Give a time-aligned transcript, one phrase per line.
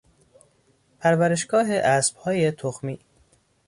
[0.99, 2.99] پرورشگاه اسبهای تخمی